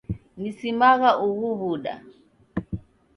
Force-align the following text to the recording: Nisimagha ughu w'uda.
Nisimagha 0.39 1.09
ughu 1.27 1.47
w'uda. 1.59 1.95